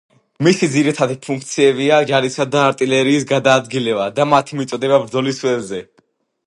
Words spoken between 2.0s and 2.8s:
ჯარისა და